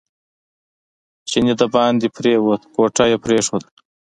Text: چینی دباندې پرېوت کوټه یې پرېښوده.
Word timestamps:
چینی 1.29 1.53
دباندې 1.61 2.07
پرېوت 2.15 2.61
کوټه 2.75 3.03
یې 3.11 3.17
پرېښوده. 3.25 3.67